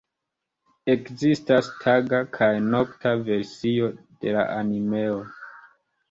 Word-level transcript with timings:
Ekzistas 0.91 1.67
taga 1.83 2.21
kaj 2.37 2.47
nokta 2.69 3.11
versioj 3.27 3.91
de 4.25 4.33
la 4.39 4.47
animeo. 4.55 5.21